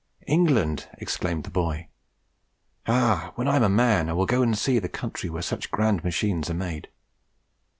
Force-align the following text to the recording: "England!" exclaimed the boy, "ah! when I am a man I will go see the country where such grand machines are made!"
"England!" 0.25 0.87
exclaimed 0.97 1.43
the 1.43 1.51
boy, 1.51 1.87
"ah! 2.87 3.33
when 3.35 3.47
I 3.47 3.55
am 3.57 3.61
a 3.61 3.69
man 3.69 4.09
I 4.09 4.13
will 4.13 4.25
go 4.25 4.51
see 4.53 4.79
the 4.79 4.89
country 4.89 5.29
where 5.29 5.43
such 5.43 5.69
grand 5.69 6.03
machines 6.03 6.49
are 6.49 6.55
made!" 6.55 6.87